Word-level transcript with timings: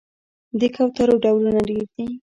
د 0.59 0.61
کوترو 0.75 1.15
ډولونه 1.23 1.61
ډیر 1.69 1.85
دي 1.95 2.05